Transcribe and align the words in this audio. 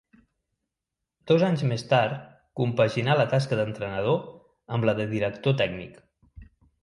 Dos 1.31 1.43
anys 1.47 1.63
més 1.71 1.83
tard 1.91 2.15
compaginà 2.61 3.17
la 3.19 3.27
tasca 3.35 3.59
d'entrenador 3.59 4.17
amb 4.77 4.87
la 4.91 4.95
de 5.01 5.05
director 5.13 5.59
tècnic. 5.63 6.01